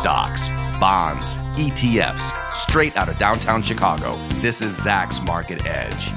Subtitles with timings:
[0.00, 0.48] stocks,
[0.80, 4.14] bonds, ETFs, straight out of downtown Chicago.
[4.40, 6.10] This is Zacks Market Edge.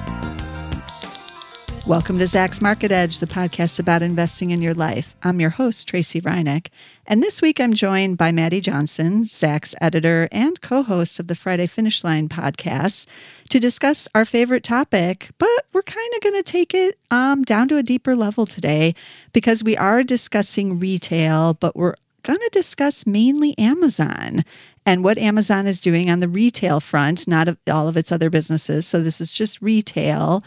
[1.85, 5.17] Welcome to Zacks Market Edge, the podcast about investing in your life.
[5.21, 6.67] I'm your host, Tracey Ryniec.
[7.05, 11.36] And this week I'm joined by Maddie Johnson, Zacks editor and co host of the
[11.36, 13.05] Friday Finish Line podcast,
[13.50, 15.31] to discuss our favorite topic.
[15.38, 18.95] But we're kind of going to take it um, down to a deeper level today
[19.34, 24.43] because we are discussing retail, but we're going to discuss mainly Amazon
[24.86, 28.87] and what Amazon is doing on the retail front, not all of its other businesses.
[28.87, 30.43] So this is just retail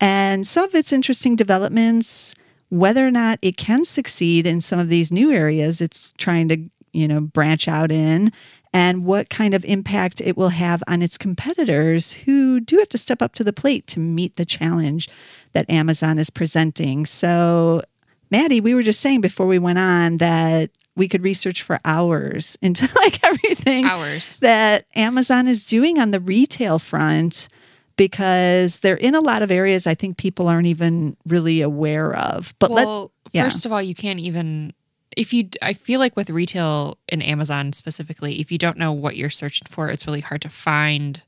[0.00, 2.34] and some of its interesting developments,
[2.70, 6.70] whether or not it can succeed in some of these new areas it's trying to,
[6.92, 8.32] you know, branch out in,
[8.72, 12.98] and what kind of impact it will have on its competitors who do have to
[12.98, 15.08] step up to the plate to meet the challenge
[15.52, 17.04] that Amazon is presenting.
[17.04, 17.82] So,
[18.30, 22.56] Maddie, we were just saying before we went on that we could research for hours
[22.62, 27.48] into like everything hours that Amazon is doing on the retail front
[27.96, 32.54] because they're in a lot of areas I think people aren't even really aware of.
[32.58, 33.44] But well, let, yeah.
[33.44, 34.72] first of all, you can't even
[35.16, 39.16] if you I feel like with retail and Amazon specifically, if you don't know what
[39.16, 41.22] you're searching for, it's really hard to find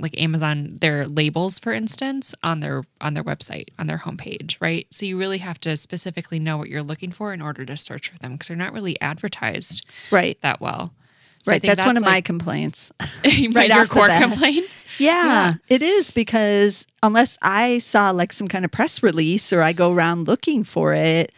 [0.00, 4.86] like Amazon their labels for instance on their on their website, on their homepage, right?
[4.90, 8.10] So you really have to specifically know what you're looking for in order to search
[8.10, 10.92] for them because they're not really advertised right that well.
[11.44, 12.90] So right, that's, that's, one of like, my complaints.
[13.52, 14.86] right, your core complaints.
[14.98, 19.60] Yeah, yeah, it is because unless I saw like some kind of press release or
[19.60, 21.32] I go around looking for it,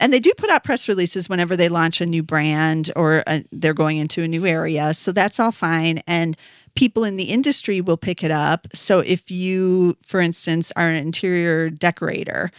[0.00, 3.24] and they do put out press releases whenever they launch a new brand or a,
[3.26, 6.02] uh, they're going into a new area, so that's all fine.
[6.08, 6.36] And
[6.74, 8.66] people in the industry will pick it up.
[8.72, 12.50] So if you, for instance, are an interior decorator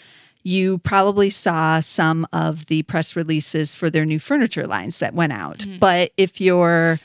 [0.46, 5.34] you probably saw some of the press releases for their new furniture lines that went
[5.34, 5.58] out.
[5.58, 5.80] Mm-hmm.
[5.80, 7.00] But if you're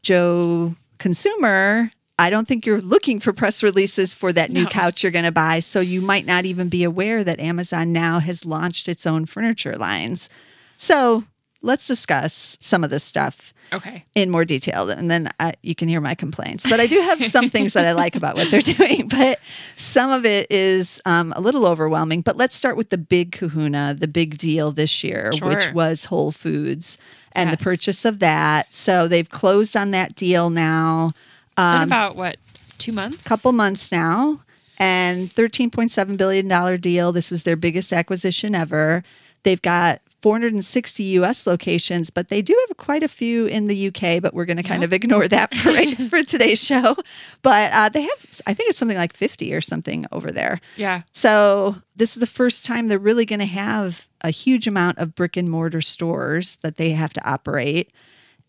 [0.00, 4.70] Joe consumer, I don't think you're looking for press releases for that new no.
[4.70, 5.60] couch you're going to buy.
[5.60, 9.74] So you might not even be aware that Amazon now has launched its own furniture
[9.74, 10.30] lines.
[10.78, 11.24] So
[11.62, 14.04] let's discuss some of this stuff okay.
[14.14, 16.68] in more detail and then I, you can hear my complaints.
[16.68, 19.40] But i do have some things that i like about what they're doing but
[19.76, 22.22] some of it is um, a little overwhelming.
[22.22, 25.48] But let's start with the big kahuna the big deal this year sure.
[25.48, 26.98] which was whole foods
[27.32, 27.58] and yes.
[27.58, 28.72] the purchase of that.
[28.72, 31.12] So they've closed on that deal now.
[31.56, 32.36] Um, about what
[32.78, 33.26] two months?
[33.26, 34.40] Couple months now.
[34.78, 37.12] And 13.7 billion dollar deal.
[37.12, 39.02] This was their biggest acquisition ever.
[39.42, 44.20] They've got 460 US locations, but they do have quite a few in the UK,
[44.20, 44.88] but we're going to kind yep.
[44.88, 46.96] of ignore that for, for today's show.
[47.42, 50.60] But uh, they have, I think it's something like 50 or something over there.
[50.76, 51.02] Yeah.
[51.12, 55.14] So this is the first time they're really going to have a huge amount of
[55.14, 57.92] brick and mortar stores that they have to operate.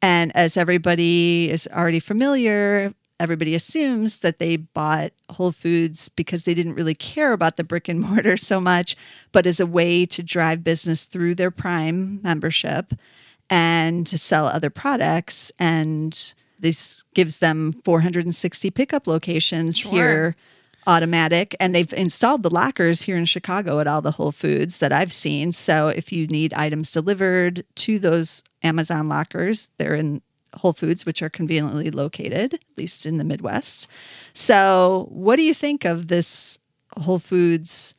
[0.02, 6.53] And as everybody is already familiar, everybody assumes that they bought Whole Foods because they
[6.53, 8.96] didn't really care about the brick and mortar so much,
[9.31, 12.94] but as a way to drive business through their Prime membership
[13.50, 15.52] and to sell other products.
[15.59, 19.91] And this gives them 460 pickup locations sure.
[19.91, 20.35] here
[20.88, 24.91] automatic and they've installed the lockers here in Chicago at all the Whole Foods that
[24.91, 25.52] I've seen.
[25.52, 30.22] So if you need items delivered to those Amazon lockers, they're in
[30.56, 33.88] Whole Foods, which are conveniently located, at least in the Midwest.
[34.34, 36.60] So, what do you think of this
[36.98, 37.96] Whole Foods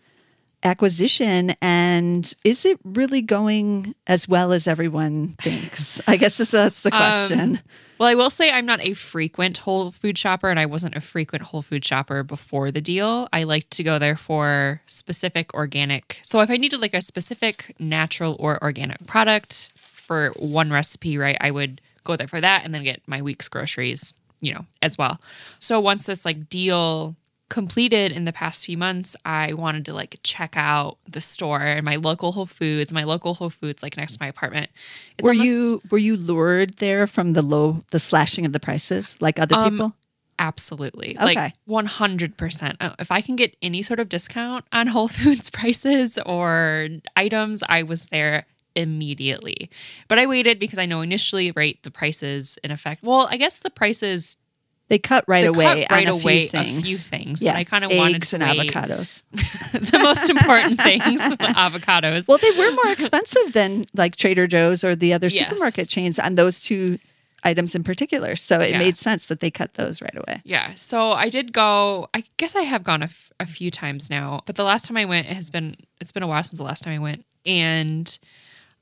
[0.63, 1.55] acquisition?
[1.63, 6.01] And is it really going as well as everyone thinks?
[6.07, 7.41] I guess that's the um, question.
[7.41, 7.59] Um,
[7.99, 11.01] well, I will say I'm not a frequent Whole Food shopper, and I wasn't a
[11.01, 13.29] frequent Whole Food shopper before the deal.
[13.33, 16.19] I like to go there for specific organic.
[16.23, 21.37] So, if I needed like a specific natural or organic product for one recipe, right,
[21.41, 24.99] I would go there for that and then get my week's groceries, you know, as
[24.99, 25.21] well.
[25.59, 27.17] So once this like deal
[27.51, 31.85] completed in the past few months, I wanted to like check out the store and
[31.85, 34.71] my local Whole Foods, my local Whole Foods like next to my apartment.
[35.19, 38.61] It's were almost, you were you lured there from the low the slashing of the
[38.61, 39.95] prices like other um, people?
[40.39, 41.19] Absolutely.
[41.21, 41.35] Okay.
[41.35, 42.77] Like 100%.
[42.81, 47.63] Uh, if I can get any sort of discount on Whole Foods prices or items,
[47.69, 49.71] I was there immediately.
[50.09, 53.03] But I waited because I know initially, right, the prices in effect.
[53.03, 54.37] Well, I guess the prices
[54.91, 56.79] they cut right away cut right a away few things.
[56.79, 57.43] a few things.
[57.43, 58.73] Yeah, but I kind of wanted to and wait.
[58.73, 59.23] avocados.
[59.91, 62.27] the most important things, avocados.
[62.27, 65.49] Well, they were more expensive than like Trader Joe's or the other yes.
[65.49, 66.99] supermarket chains on those two
[67.45, 68.35] items in particular.
[68.35, 68.79] So it yeah.
[68.81, 70.43] made sense that they cut those right away.
[70.45, 70.75] Yeah.
[70.75, 72.09] So I did go.
[72.13, 74.97] I guess I have gone a, f- a few times now, but the last time
[74.97, 77.25] I went it has been it's been a while since the last time I went,
[77.47, 78.19] and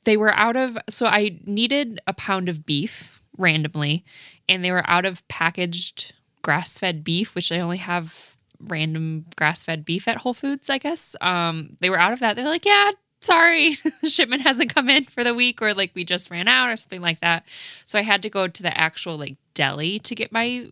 [0.08, 4.06] they were out of so I needed a pound of beef, randomly,
[4.48, 9.64] and they were out of packaged grass fed beef, which they only have random grass
[9.64, 11.14] fed beef at Whole Foods, I guess.
[11.20, 12.36] Um, they were out of that.
[12.36, 13.76] They're like, yeah, sorry,
[14.08, 17.02] shipment hasn't come in for the week, or like we just ran out, or something
[17.02, 17.44] like that.
[17.84, 20.68] So I had to go to the actual like deli to get my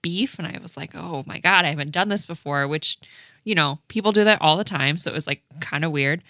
[0.00, 2.98] beef, and I was like, oh my god, I haven't done this before, which
[3.44, 6.22] you know people do that all the time, so it was like kind of weird,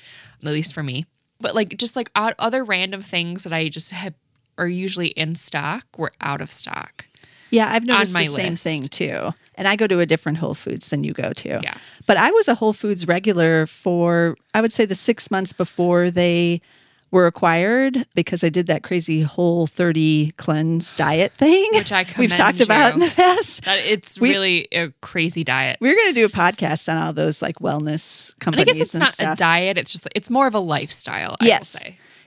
[0.42, 1.06] at least for me.
[1.42, 4.14] But like just like other random things that I just have
[4.56, 7.06] are usually in stock were out of stock.
[7.50, 8.64] Yeah, I've noticed my the same list.
[8.64, 9.34] thing too.
[9.56, 11.60] And I go to a different Whole Foods than you go to.
[11.62, 11.74] Yeah.
[12.06, 16.10] But I was a Whole Foods regular for, I would say, the six months before
[16.10, 16.62] they
[17.12, 21.68] were acquired because I did that crazy whole 30 cleanse diet thing.
[21.74, 23.64] Which I We've talked commend about in the past.
[23.64, 25.76] That it's We- really a crazy diet.
[25.80, 28.66] We're going to do a podcast on all those like wellness And I companies.
[28.74, 29.78] guess it's and not a diet.
[29.78, 31.36] It's just it's more of a lifestyle.
[31.40, 31.76] I Yes.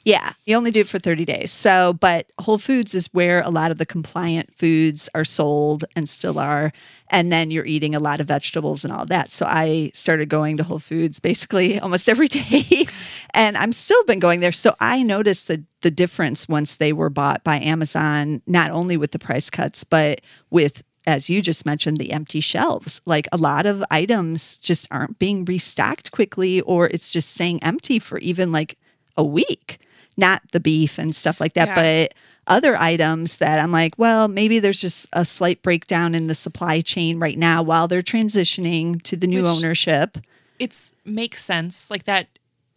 [0.06, 1.52] Yeah, you only do it for 30 days.
[1.52, 6.07] So, but Whole Foods is where a lot of the compliant foods are sold and
[6.07, 6.72] still are.
[7.10, 9.31] And then you're eating a lot of vegetables and all that.
[9.31, 12.86] So, I started going to Whole Foods basically almost every day.
[13.34, 14.52] and I'm still been going there.
[14.52, 19.10] So, I noticed the, the difference once they were bought by Amazon, not only with
[19.10, 23.00] the price cuts, but with as you just mentioned, the empty shelves.
[23.06, 28.00] Like a lot of items just aren't being restocked quickly, or it's just staying empty
[28.00, 28.78] for even like
[29.18, 29.80] a week.
[30.18, 31.76] Not the beef and stuff like that, Yeah.
[32.08, 32.14] but
[32.48, 36.80] other items that I'm like, well, maybe there's just a slight breakdown in the supply
[36.82, 40.18] chain right now while they're transitioning to the new Which- ownership.
[40.60, 41.90] It's makes sense.
[41.90, 42.28] Like that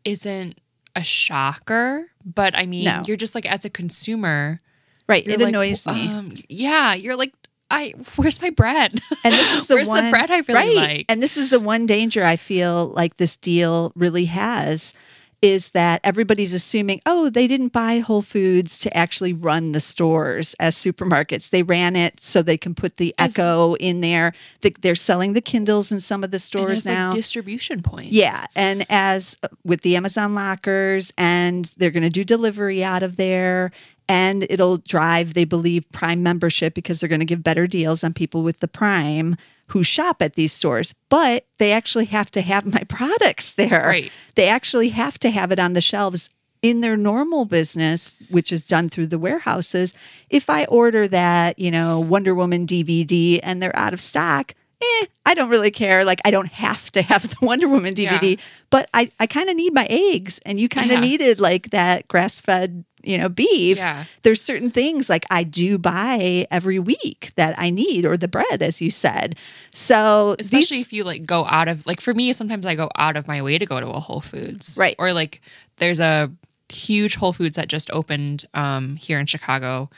[0.05, 0.59] isn't
[0.97, 3.03] a shocker, but I mean, No.
[3.07, 4.59] you're just like as a consumer,
[5.07, 5.27] Right.
[5.27, 6.07] It like, annoys me.
[6.07, 7.33] Um, yeah, you're like,
[7.71, 8.99] I where's my bread?
[9.25, 10.77] And this is the where's one, the bread I really right.
[10.77, 11.07] like?
[11.09, 14.93] And this is the one danger I feel like this deal really has
[15.41, 20.55] is that everybody's assuming, oh, they didn't buy Whole Foods to actually run the stores
[20.59, 21.51] as supermarkets.
[21.51, 24.33] They ran it so they can put the As- Echo in there.
[24.63, 27.07] The, they're selling the Kindles in some of the stores now.
[27.07, 28.13] like distribution points.
[28.13, 28.45] Yeah.
[28.57, 33.17] And as uh, with the Amazon lockers, and they're going to do delivery out of
[33.17, 33.71] there.
[34.11, 38.15] And it'll drive, they believe, Prime membership because they're going to give better deals on
[38.15, 39.37] people with the Prime
[39.69, 40.95] who shop at these stores.
[41.09, 43.85] But they actually have to have my products there.
[43.87, 44.13] Right.
[44.35, 46.31] They actually have to have it on the shelves
[46.61, 49.95] in their normal business, which is done through the warehouses.
[50.29, 55.05] If I order that, you know, Wonder Woman DVD and they're out of stock, eh,
[55.25, 56.05] I don't really care.
[56.05, 58.43] Like I don't have to have the Wonder Woman DVD, Yeah.
[58.71, 61.01] but I, I kind of need my eggs and you kind of Yeah.
[61.03, 63.77] needed like that grass fed, you know, beef.
[63.77, 64.05] Yeah.
[64.23, 68.63] There's certain things like I do buy every week that I need or the bread,
[68.63, 69.37] as you said.
[69.73, 72.91] So especially these- if you like go out of like for me sometimes i go
[72.97, 74.97] out of my way to go to a whole foods Right.
[74.99, 75.41] or like
[75.77, 76.31] there's a
[76.71, 79.89] huge whole foods that just opened um here in chicago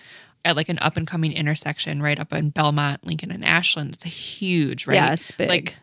[0.45, 4.05] at like an up and coming intersection right up in belmont lincoln and ashland it's
[4.05, 5.49] a huge right Yeah, it's big.
[5.49, 5.77] like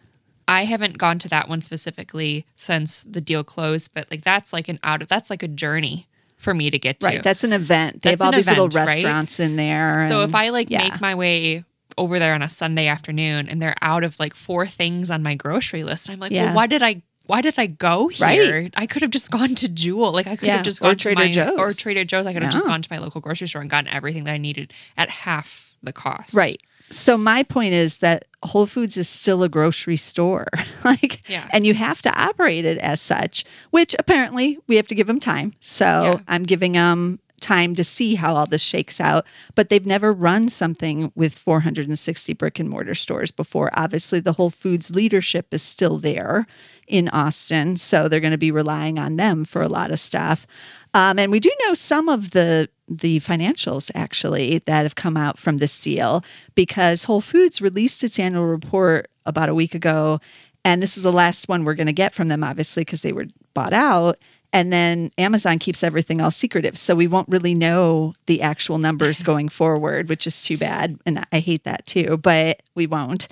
[0.48, 4.68] i haven't gone to that one specifically since the deal closed but like that's like
[4.70, 6.08] an out of that's like a journey
[6.38, 7.24] for me to get to Right.
[7.24, 8.02] That's an event.
[8.04, 8.94] They That's have all these little event, right?
[9.04, 10.02] restaurants in there.
[10.04, 10.84] So and- if I like yeah.
[10.90, 11.64] make my way
[11.98, 15.34] over there on a Sunday afternoon and they're out of like four things on my
[15.36, 16.46] grocery list, I'm like, Yeah.
[16.46, 18.40] well, why did I why did I go Right.
[18.40, 18.70] here?
[18.78, 20.14] I could have just gone to Jewel.
[20.14, 21.58] Like I could Yeah, have just or gone Trader to my Joe's.
[21.60, 22.26] or Trader Joe's.
[22.26, 24.38] I could have just gone to my local grocery store and gotten everything that I
[24.38, 26.34] needed at half the cost.
[26.36, 26.62] Right.
[26.90, 30.48] So my point is that Whole Foods is still a grocery store.
[30.86, 31.48] like Yeah.
[31.52, 35.20] and you have to operate it as such, which apparently we have to give them
[35.20, 35.54] time.
[35.60, 36.20] So Yeah.
[36.28, 40.50] I'm giving them time to see how all this shakes out, but they've never run
[40.50, 43.70] something with 460 brick and mortar stores before.
[43.74, 46.48] Obviously the Whole Foods leadership is still there
[46.88, 50.48] in Austin, so they're going to be relying on them for a lot of stuff.
[50.94, 55.38] Um, and we do know some of the the financials actually that have come out
[55.38, 56.24] from this deal
[56.56, 60.22] because Whole Foods released its annual report about a week ago,
[60.64, 63.12] and this is the last one we're going to get from them, obviously, because they
[63.12, 64.18] were bought out.
[64.54, 69.22] And then Amazon keeps everything all secretive, so we won't really know the actual numbers
[69.32, 72.18] going forward, which is too bad, and I hate that too.
[72.18, 73.28] But we won't.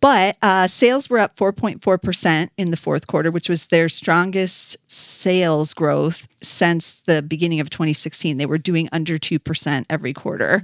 [0.00, 5.74] But uh, sales were up 4.4% in the fourth quarter, which was their strongest sales
[5.74, 8.36] growth since the beginning of 2016.
[8.36, 10.62] They were doing under 2% every quarter.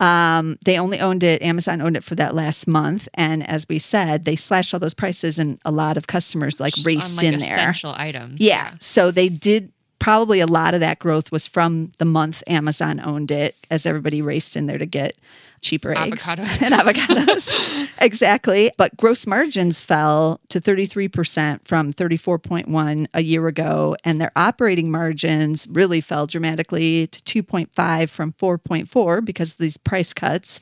[0.00, 3.08] Um, they only owned it, Amazon owned it for that last month.
[3.14, 6.74] And as we said, they slashed all those prices, and a lot of customers like
[6.84, 7.52] raced like in there.
[7.52, 8.40] essential items.
[8.40, 8.74] Yeah.
[8.78, 13.32] So they did probably a lot of that growth was from the month Amazon owned
[13.32, 15.16] it as everybody raced in there to get
[15.60, 16.62] cheaper eggs Avocados.
[16.62, 17.90] and avocados.
[18.00, 18.70] exactly.
[18.76, 25.66] But gross margins fell to 33% from 34.1 a year ago and their operating margins
[25.68, 30.60] really fell dramatically to 2.5 from 4.4 because of these price cuts.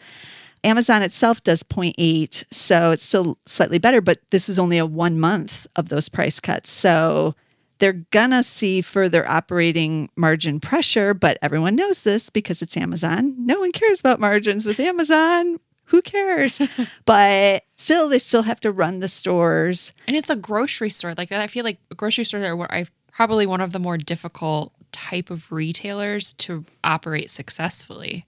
[0.65, 5.21] Amazon itself does 0.8, so it's still slightly better, but this is only a one
[5.21, 6.71] month of those price cuts.
[6.71, 7.37] So
[7.79, 13.35] they're gonna see further operating margin pressure, but everyone knows this because it's Amazon.
[13.39, 15.59] No one cares about margins with Amazon.
[15.87, 16.61] Who cares?
[17.05, 19.93] but still, they still have to run the stores.
[20.07, 21.15] And it's a grocery store.
[21.17, 21.41] Like that.
[21.41, 25.31] I feel like grocery stores are what I probably one of the more difficult type
[25.31, 28.27] of retailers to operate successfully.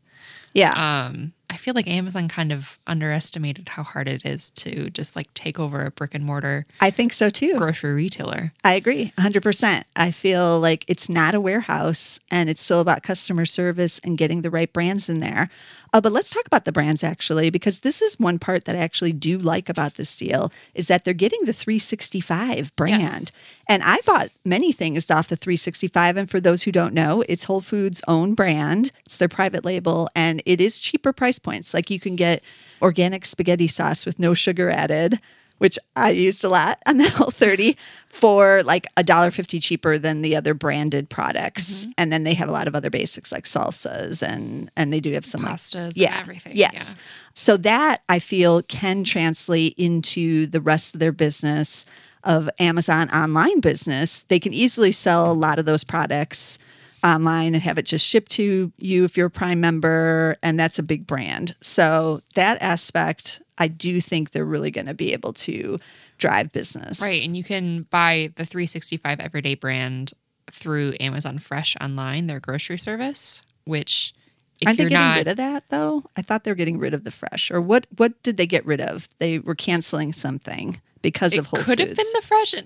[0.55, 1.07] Yeah.
[1.07, 5.33] Um, I feel like Amazon kind of underestimated how hard it is to just like
[5.35, 7.57] take over a brick and mortar I think so too.
[7.57, 8.53] grocery retailer.
[8.65, 9.85] I agree 100%.
[9.97, 14.43] I feel like it's not a warehouse and it's still about customer service and getting
[14.43, 15.49] the right brands in there.
[15.93, 18.81] Uh, but let's talk about the brands actually, because this is one part that I
[18.81, 23.01] actually do like about this deal is that they're getting the 365 brand.
[23.01, 23.33] Yes.
[23.67, 26.17] And I bought many things off the 365.
[26.17, 28.93] And for those who don't know, it's Whole Foods' own brand.
[29.07, 31.75] It's their private label and it is cheaper price points.
[31.75, 32.43] Like you can get
[32.81, 35.21] organic spaghetti sauce with no sugar added
[35.59, 37.77] which I used a lot on the Whole 30
[38.09, 41.83] for like a dollar fifty cheaper than the other branded products.
[41.83, 41.91] Mm-hmm.
[41.99, 45.13] And then they have a lot of other basics like salsas and and they do
[45.13, 46.53] have some like, Pastas yeah, everything.
[46.57, 46.73] Yes.
[46.75, 47.03] Yeah.
[47.35, 51.85] So that I feel can translate into the rest of their business
[52.25, 54.25] of Amazon online business.
[54.25, 56.59] They can easily sell a lot of those products
[57.05, 60.79] online and have it just shipped to you if you're a Prime member, and that's
[60.79, 61.55] a big brand.
[61.61, 65.79] So that aspect, I do think they're really going to be able to
[66.19, 67.01] drive business.
[67.01, 67.25] Right.
[67.25, 70.13] And you can buy the 365 Everyday brand
[70.51, 74.15] through Amazon Fresh online, their grocery service, which
[74.61, 76.03] if Aren't they getting not rid of that though?
[76.17, 77.51] I thought they were getting rid of the fresh.
[77.51, 77.87] Or what?
[77.97, 79.09] What did they get rid of?
[79.19, 81.91] They were canceling something because it of Whole could Foods.
[81.91, 82.55] have been the fresh.
[82.55, 82.65] Are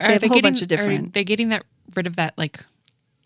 [0.00, 1.64] have a whole getting, bunch of different- Are they getting that
[1.96, 2.60] rid of that like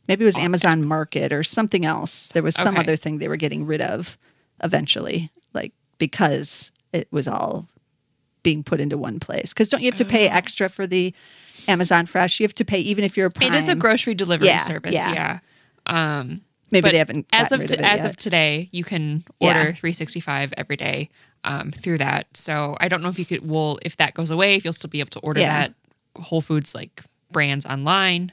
[0.08, 2.30] Maybe it was Amazon Market or something else.
[2.30, 2.82] There was some Okay.
[2.82, 4.16] other thing they were getting rid of
[4.64, 7.68] eventually, like because it was all
[8.42, 9.52] being put into one place.
[9.52, 11.12] Because don't you have to pay extra for the
[11.66, 12.40] Amazon Fresh?
[12.40, 13.52] You have to pay even if you're a Prime.
[13.52, 14.94] It is a grocery delivery Yeah, service.
[14.94, 15.12] yeah.
[15.12, 15.38] Yeah.
[16.20, 18.04] Um, Maybe they haven't as of of as yet.
[18.04, 19.48] of today, you can Yeah.
[19.48, 21.08] order 365 every day
[21.44, 22.26] um, through that.
[22.36, 23.48] So I don't know if you could.
[23.48, 25.68] Well, if that goes away, if you'll still be able to order Yeah.
[25.68, 25.74] that
[26.22, 28.32] Whole Foods like brands online.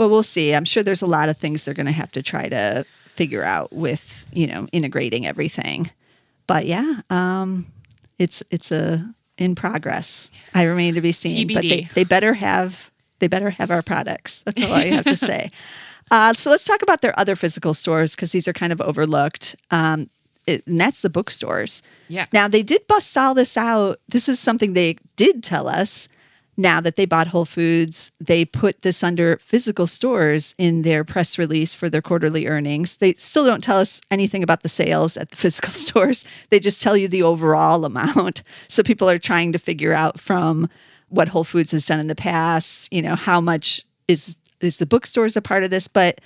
[0.00, 0.54] Well, we'll see.
[0.54, 3.44] I'm sure there's a lot of things they're going to have to try to figure
[3.44, 5.90] out with, you know, integrating everything.
[6.46, 7.66] But yeah, um,
[8.18, 10.30] it's it's a in progress.
[10.54, 11.46] I remain to be seen.
[11.48, 14.38] But they, they better have they better have our products.
[14.46, 15.50] That's all I have to say.
[16.12, 19.54] Uh, so let's talk about their other physical stores because these are kind of overlooked.
[19.70, 20.10] Um,
[20.44, 21.84] it, and that's the bookstores.
[22.08, 22.26] Yeah.
[22.32, 24.00] Now they did bust all this out.
[24.08, 26.08] This is something they did tell us.
[26.60, 31.38] Now that they bought Whole Foods, they put this under physical stores in their press
[31.38, 32.98] release for their quarterly earnings.
[32.98, 36.22] They still don't tell us anything about the sales at the physical stores.
[36.50, 38.42] They just tell you the overall amount.
[38.68, 40.68] So people are trying to figure out from
[41.08, 44.86] what Whole Foods has done in the past, you know, how much is is the
[44.86, 46.20] bookstores a part of this, but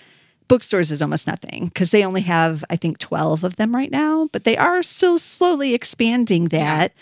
[0.48, 4.28] bookstores is almost nothing because they only have I think 12 of them right now,
[4.32, 6.92] but they are still slowly expanding that.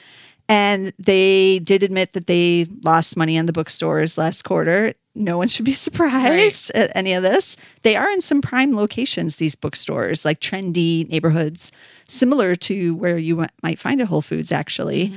[0.53, 4.93] And they did admit that they lost money on the bookstores last quarter.
[5.15, 7.57] No one should be surprised at any of this.
[7.85, 11.73] They are in some prime locations, these bookstores, like trendy neighborhoods,
[12.07, 15.15] similar to where you might find a Whole Foods actually,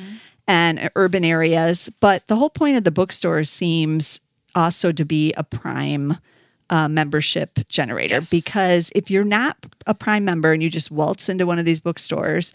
[0.47, 1.89] and urban areas.
[1.99, 4.21] But the whole point of the bookstore seems
[4.53, 6.17] also to be a prime
[6.69, 8.29] uh, membership generator Yes.
[8.29, 11.79] because if you're not a prime member and you just waltz into one of these
[11.81, 12.53] bookstores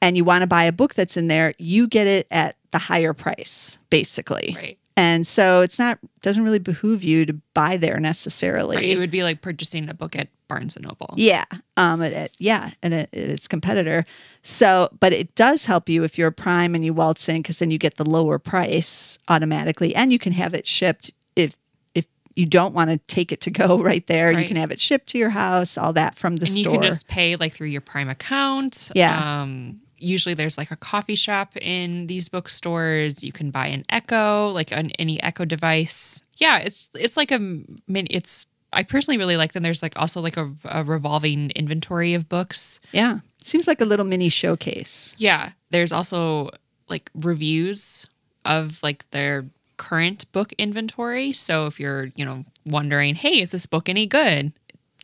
[0.00, 2.78] and you want to buy a book that's in there, you get it at the
[2.78, 4.54] higher price, basically.
[4.56, 4.78] Right.
[4.96, 8.76] And so it's not doesn't really behoove you to buy there necessarily.
[8.76, 8.84] Right.
[8.84, 11.14] It would be like purchasing a book at Barnes and Noble.
[11.16, 11.44] Yeah,
[11.76, 14.04] um, at, at- yeah, and at its competitor.
[14.42, 17.60] So, but it does help you if you're a prime and you waltz in because
[17.60, 21.56] then you get the lower price automatically, and you can have it shipped if
[21.94, 24.32] if you don't want to take it to go right there.
[24.32, 26.62] You can have it shipped to your house, all that from the and store.
[26.64, 28.90] you can just pay like through your Prime account.
[28.96, 29.42] Yeah.
[29.42, 33.22] Um, usually there's like a coffee shop in these bookstores.
[33.22, 36.22] You can buy an Echo, like an, any Echo device.
[36.36, 38.08] Yeah, it's it's like a mini.
[38.10, 39.62] It's I personally really like them.
[39.62, 42.80] There's like also like a, a revolving inventory of books.
[42.92, 45.14] yeah, seems like a little mini showcase.
[45.18, 46.50] Yeah, there's also
[46.88, 48.06] like reviews
[48.44, 49.44] of like their
[49.76, 51.32] current book inventory.
[51.32, 54.52] So if you're, you know, wondering, hey, is this book any good?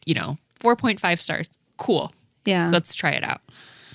[0.05, 1.49] You know, 4.5 stars.
[1.79, 2.13] Cool.
[2.45, 2.69] Yeah.
[2.71, 3.41] Let's try it out.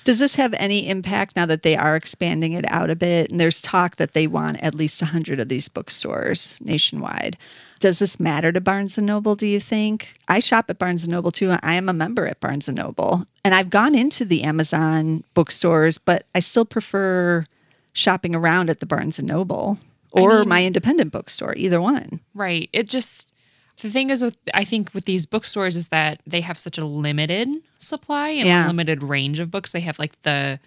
[0.04, 3.30] Does this have any impact now that they are expanding it out a bit?
[3.30, 7.36] And there's talk that they want at least 100 of these bookstores nationwide.
[7.78, 10.18] Does this matter to Barnes and Noble, do you think?
[10.28, 11.56] I shop at Barnes and Noble too.
[11.62, 13.26] I am a member at Barnes and Noble.
[13.42, 17.46] And I've gone into the Amazon bookstores, but I still prefer
[17.92, 19.78] shopping around at the Barnes and Noble
[20.12, 22.20] or mean- my independent bookstore, either one.
[22.34, 22.68] Right.
[22.72, 23.29] It just
[23.80, 26.84] the thing is with I think with these bookstores is that they have such a
[26.84, 28.66] limited supply and Yeah.
[28.66, 29.72] a limited range of books.
[29.72, 30.60] They have like the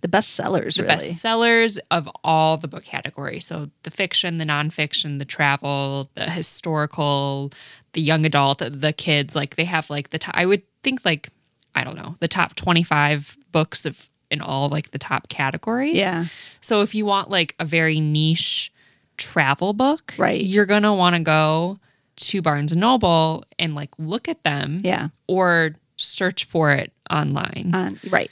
[0.00, 0.94] The best sellers, the really.
[0.94, 3.46] best sellers of all the book categories.
[3.46, 7.50] So the fiction, the nonfiction, the travel, the historical,
[7.94, 9.34] the young adult, the kids.
[9.34, 10.34] Like they have like the top.
[10.36, 11.30] I would think like
[11.74, 15.96] I don't know the top twenty five books of in all like the top categories.
[15.96, 16.26] Yeah.
[16.60, 18.70] So if you want like a very niche
[19.16, 20.40] travel book, Right.
[20.42, 21.78] you're gonna want to go
[22.18, 25.08] to Barnes and Noble and like look at them, Yeah.
[25.26, 27.70] or search for it online.
[27.72, 28.30] Um, right.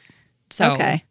[0.50, 1.02] so Okay.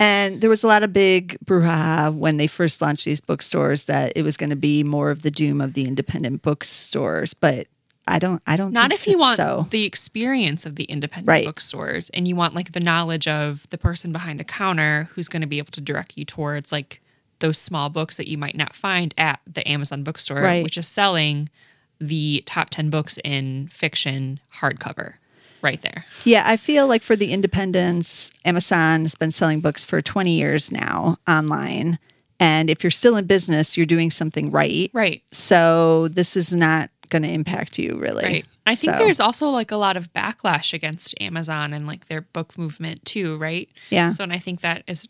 [0.00, 4.12] And there was a lot of big brouhaha when they first launched these bookstores that
[4.14, 7.66] it was going to be more of the doom of the independent bookstores, but
[8.06, 8.40] I don't.
[8.46, 8.72] I don't.
[8.72, 11.44] not if you want So the experience of the independent Right.
[11.44, 15.42] bookstores and you want like the knowledge of the person behind the counter who's going
[15.42, 17.02] to be able to direct you towards like
[17.40, 20.62] those small books that you might not find at the Amazon bookstore, Right.
[20.62, 21.50] which is selling
[22.00, 25.14] the top 10 books in fiction hardcover
[25.62, 26.04] right there.
[26.24, 31.16] yeah, I feel like for the independents, Amazon's been selling books for 20 years now
[31.26, 31.98] online,
[32.38, 34.90] and if you're still in business, you're doing something right.
[34.92, 35.22] Right.
[35.32, 38.24] So this is not going to impact you really.
[38.24, 38.46] Right.
[38.66, 42.20] I think So, there's also like a lot of backlash against Amazon and like their
[42.20, 43.68] book movement too, right?
[43.90, 44.10] Yeah.
[44.10, 45.08] So, and I think that is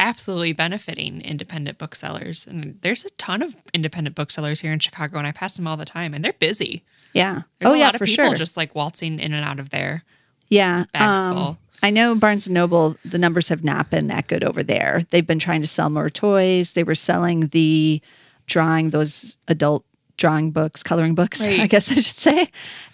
[0.00, 2.46] absolutely benefiting independent booksellers.
[2.46, 5.76] And there's a ton of independent booksellers here in Chicago, and I pass them all
[5.76, 6.82] the time, and they're busy.
[7.12, 7.42] yeah.
[7.58, 8.34] There's oh a yeah, lot of for people sure.
[8.34, 10.02] just like waltzing in and out of there.
[10.48, 10.84] Yeah.
[10.92, 11.58] bags um, full.
[11.82, 15.02] I know Barnes and Noble, the numbers have not been that good over there.
[15.10, 16.72] They've been trying to sell more toys.
[16.72, 18.02] They were selling the
[18.46, 19.84] drawing, those adult
[20.20, 22.48] drawing books, coloring books, I guess I should say.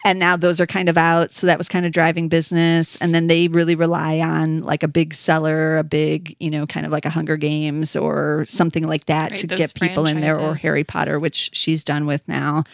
[0.04, 1.32] And now those are kind of out.
[1.32, 2.96] So that was kind of driving business.
[2.96, 6.86] And then they really rely on like a big seller, a big, you know, kind
[6.86, 10.40] of like a Hunger Games or something like that Right, to get people in there
[10.40, 10.54] or.
[10.54, 12.64] Harry Potter, which she's done with now.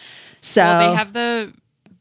[0.43, 1.53] So Well, they have the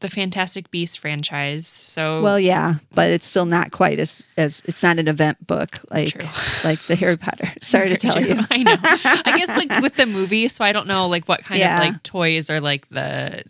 [0.02, 1.66] the Fantastic Beasts franchise.
[1.66, 5.70] So Well, yeah, but it's still not quite as as it's not an event book
[5.90, 6.28] like True.
[6.64, 7.50] like the Harry Potter.
[7.62, 8.38] Sorry to tell you.
[8.50, 8.76] I know.
[8.82, 11.78] I guess like with the movie, so I don't know like what kind Yeah.
[11.80, 13.44] of like toys are like the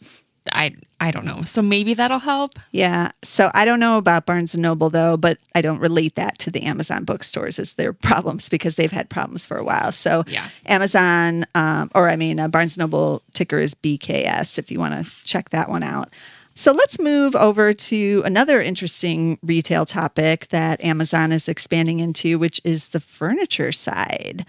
[0.53, 1.43] I I don't know.
[1.43, 2.53] So maybe that'll help.
[2.73, 3.11] Yeah.
[3.23, 6.51] So I don't know about Barnes and Noble though, but I don't relate that to
[6.51, 9.91] the Amazon bookstores as their problems because they've had problems for a while.
[9.93, 10.49] So Yeah.
[10.67, 15.05] Amazon, um, or I mean, uh, Barnes and Noble ticker is BKS if you want
[15.05, 16.13] to check that one out.
[16.55, 22.61] So let's move over to another interesting retail topic that Amazon is expanding into, which
[22.65, 24.45] is the furniture side.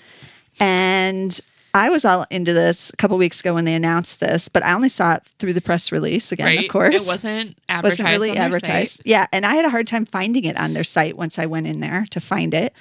[0.59, 1.39] And
[1.73, 4.73] I was all into this a couple weeks ago when they announced this, but I
[4.73, 6.59] only saw it through the press release again, right?
[6.59, 6.93] of course.
[6.93, 7.99] It wasn't advertised.
[8.03, 8.97] wasn't really on their advertised.
[8.97, 9.07] site.
[9.07, 11.65] Yeah, and I had a hard time finding it on their site once I went
[11.65, 12.73] in there to find it.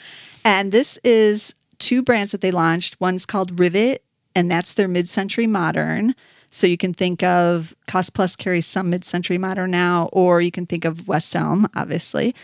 [0.45, 3.01] And this is two brands that they launched.
[3.01, 4.05] One's called Rivet,
[4.35, 6.15] and that's their mid-century modern.
[6.55, 10.67] So you can think of Cost Plus carries some mid-century modern now, or you can
[10.67, 12.35] think of West Elm, obviously.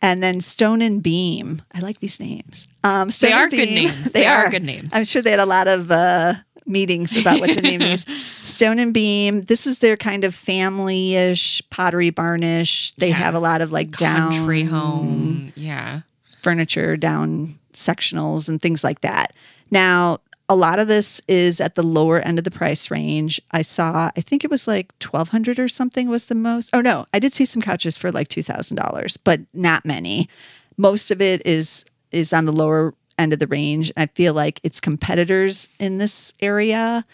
[0.00, 1.60] And then Stone and Beam.
[1.74, 2.66] I like these names.
[2.82, 4.12] Um, Stone are and good names.
[4.12, 4.92] They are good names.
[4.94, 6.34] I'm sure they had a lot of uh,
[6.66, 8.06] meetings about what to name these.
[8.42, 9.42] Stone and Beam.
[9.42, 12.94] This is their kind of family-ish, pottery barnish.
[12.96, 13.14] They Yeah.
[13.16, 15.52] have a lot of like down Country home.
[15.56, 16.00] Yeah.
[16.42, 19.34] furniture, down sectionals, and things like that.
[19.70, 23.40] Now, a lot of this is at the lower end of the price range.
[23.50, 26.70] I saw, I think it was like twelve hundred or something was the most.
[26.72, 30.28] Oh no, I did see some couches for like two thousand dollars, but not many.
[30.76, 33.92] Most of it is is on the lower end of the range.
[33.96, 37.04] I feel like its competitors in this area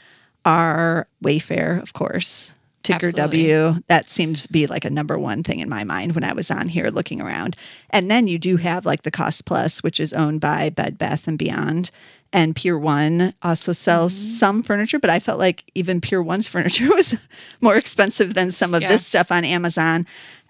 [0.45, 2.54] are Wayfair, of course.
[2.85, 3.49] Ticker Absolutely.
[3.49, 3.81] W.
[3.89, 6.51] That seemed to be like a number one thing in my mind when I was
[6.53, 7.57] on here looking around.
[7.91, 11.27] And then you do have like the Cost Plus, which is owned by Bed Bath
[11.27, 11.91] and Beyond.
[12.33, 14.33] And Pier One also sells Mm-hmm.
[14.39, 17.17] some furniture, but I felt like even Pier One's furniture was
[17.61, 18.89] more expensive than some of Yeah.
[18.89, 20.07] this stuff on Amazon.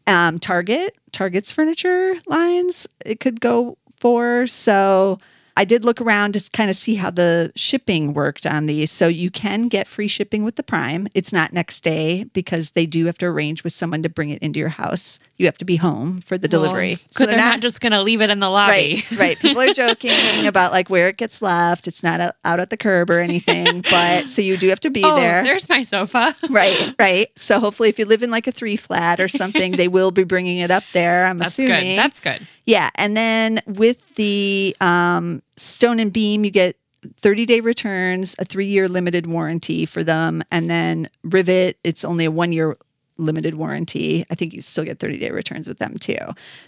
[0.07, 4.47] Um, Target, Target's furniture lines, it could go for.
[4.47, 5.19] So
[5.57, 8.91] I did look around to kind of see how the shipping worked on these.
[8.91, 11.07] So you can get free shipping with the Prime.
[11.15, 14.43] It's not next day because they do have to arrange with someone to bring it
[14.43, 15.21] into your house.
[15.37, 16.99] You have to be home for the delivery.
[17.09, 19.05] Because they're, not, just going to leave it in the lobby.
[19.11, 19.39] Right, right.
[19.39, 21.87] People are joking about like where it gets left.
[21.87, 24.91] It's not a, out at the curb or anything, but so you do have to
[24.91, 25.43] be oh, there.
[25.45, 26.35] there's my sofa.
[26.51, 27.31] Right, right.
[27.37, 30.25] So hopefully, if you live in like a three flat or something, they will be
[30.25, 31.27] bringing it up there.
[31.27, 31.69] I'm assuming.
[31.69, 31.97] That's assuming.
[31.97, 31.99] good.
[31.99, 32.49] That's good.
[32.67, 36.77] Yeah, and then with the um, Stone and Beam, you get
[37.21, 42.25] 30 day returns, a three year limited warranty for them, and then Rivet, it's only
[42.25, 42.77] a one year
[43.17, 44.25] limited warranty.
[44.31, 46.19] I think you still get 30 day returns with them too.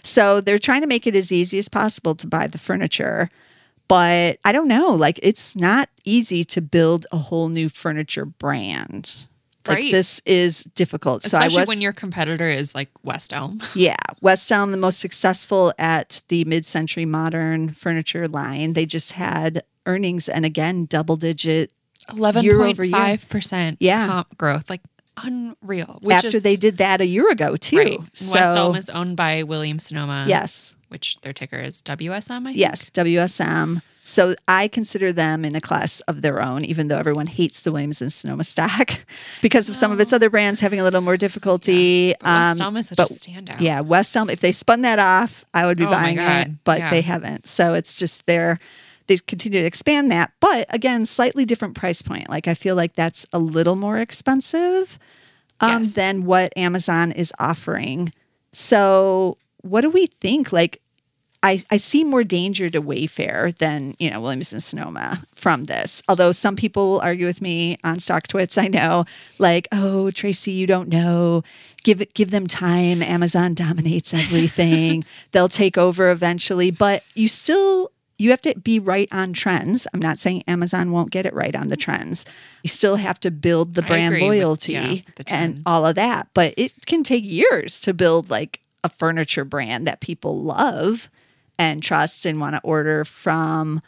[0.03, 3.29] So they're trying to make it as easy as possible to buy the furniture.
[3.87, 9.27] But I don't know, like it's not easy to build a whole new furniture brand.
[9.67, 9.91] Like Right.
[9.91, 11.25] this is difficult.
[11.25, 13.61] Especially so I was when your competitor is like West Elm.
[13.75, 18.73] yeah, West Elm, the most successful at the mid-century modern furniture line.
[18.73, 21.71] They just had earnings and again double digit
[22.13, 22.95] Year over year.
[22.95, 24.07] 11.5% Yeah.
[24.07, 24.69] comp growth.
[24.69, 24.81] Like
[25.23, 25.99] unreal.
[26.01, 27.77] Which after is, they did that a year ago too.
[27.77, 27.99] Right.
[28.13, 30.25] So West Elm is owned by Williams Sonoma.
[30.27, 32.57] yes, Which their ticker is WSM, I think.
[32.57, 33.81] yes, WSM.
[34.09, 37.73] So I consider them in a class of their own, even though everyone hates the
[37.73, 39.05] Williams and Sonoma stack
[39.41, 42.13] because of some of its other brands having a little more difficulty.
[42.21, 43.59] But West Um, Elm is such but a standout.
[43.59, 44.29] Yeah, West Elm.
[44.29, 46.89] If they spun that off, I would be Oh buying it, but Yeah.
[46.89, 47.47] they haven't.
[47.47, 48.59] So it's just they're
[49.07, 52.29] they continue to expand that, but again, slightly different price point.
[52.29, 54.97] Like I feel like that's a little more expensive
[55.59, 55.95] um, Yes.
[55.95, 58.13] than what Amazon is offering.
[58.53, 60.53] So what do we think?
[60.53, 60.81] Like.
[61.43, 66.01] I, I see more danger to Wayfair than you know Williams and Sonoma from this.
[66.07, 69.05] Although some people will argue with me on StockTwits, I know,
[69.37, 71.43] like, oh Tracey, you don't know.
[71.83, 73.01] Give it, give them time.
[73.01, 75.05] Amazon dominates everything.
[75.31, 79.87] They'll take over eventually, but you still you have to be right on trends.
[79.93, 82.25] I'm not saying Amazon won't get it right on the trends.
[82.63, 85.95] You still have to build the brand agree with- loyalty yeah, the and all of
[85.95, 91.09] that, but it can take years to build like a furniture brand that people love
[91.57, 93.81] and trust and want to order from.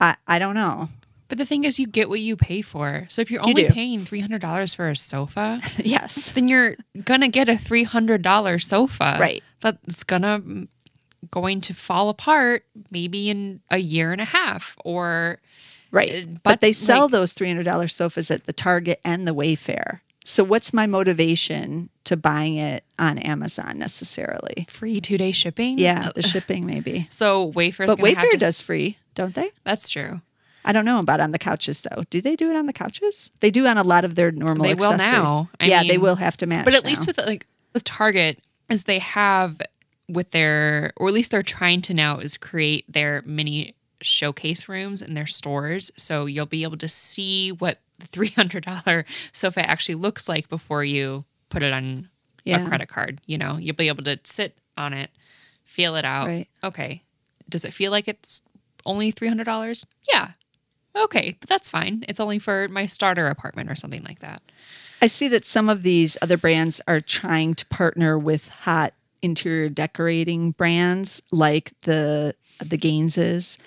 [0.00, 0.88] I, I don't know.
[1.28, 3.04] But the thing is, you get what you pay for.
[3.10, 3.68] So if you're only do.
[3.68, 6.32] paying $300 for a sofa, yes.
[6.32, 9.16] then you're going to get a $300 sofa.
[9.20, 9.44] Right.
[9.60, 10.68] That's going to
[11.30, 15.40] going to fall apart maybe in a year and a half or
[15.90, 16.10] Right.
[16.24, 20.00] Uh, But, but, they sell like- those $300 sofas at the Target and the Wayfair.
[20.28, 24.66] So what's my motivation to buying it on Amazon necessarily?
[24.68, 25.78] free two day shipping.
[25.78, 26.28] Yeah, the oh.
[26.28, 27.08] shipping maybe.
[27.10, 29.52] So Wayfair's But Wayfair to does free, don't they?
[29.64, 30.20] That's true.
[30.66, 32.04] I don't know about on the couches though.
[32.10, 33.30] Do they do it on the couches?
[33.40, 35.48] They do on a lot of their normal They will now.
[35.60, 36.66] I yeah, they will have to match.
[36.66, 39.62] But at least with like with Target, is they have
[40.10, 45.02] with their or at least they're trying to now is create their mini showcase rooms
[45.02, 45.90] in their stores.
[45.96, 50.48] So you'll be able to see what the three hundred dollar sofa actually looks like
[50.48, 52.08] before you put it on
[52.44, 52.62] Yeah.
[52.62, 53.20] a credit card.
[53.26, 55.10] You know, you'll be able to sit on it,
[55.64, 56.26] feel it out.
[56.28, 56.48] Right.
[56.62, 57.02] Okay.
[57.48, 58.42] Does it feel like it's
[58.86, 59.84] only three hundred dollars?
[60.08, 60.30] Yeah.
[60.96, 62.04] Okay, but that's fine.
[62.08, 64.42] It's only for my starter apartment or something like that.
[65.00, 69.68] I see that some of these other brands are trying to partner with hot interior
[69.68, 72.34] decorating brands like the
[72.64, 73.58] the Gaineses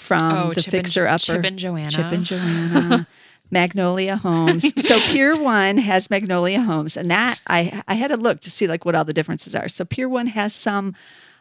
[0.00, 1.90] from oh, the Oh, Chip and- Fixer Upper Chip and Joanna.
[1.90, 3.06] Chip and Joanna.
[3.52, 4.64] Magnolia Homes.
[4.86, 8.66] So Pier One has Magnolia Homes, and that I I had to look to see
[8.68, 9.68] like what all the differences are.
[9.68, 10.94] So Pier One has some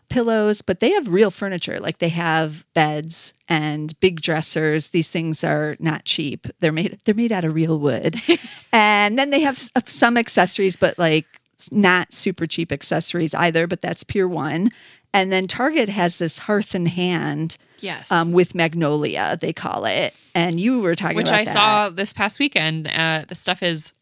[0.10, 1.80] pillows, but they have real furniture.
[1.80, 4.89] Like they have beds and big dressers.
[4.89, 6.48] These things are not cheap.
[6.62, 8.15] They're made they're made out of real wood.
[8.74, 11.28] and then they have uh, some accessories, but like
[11.72, 13.67] not super cheap accessories either.
[13.67, 14.72] But that's Pier One.
[15.13, 18.12] And then Target has this hearth in hand Yes.
[18.12, 20.13] um, with Magnolia, they call it.
[20.36, 21.54] And you were talking about which I that.
[21.54, 22.88] saw this past weekend.
[22.88, 23.93] Uh, the stuff is,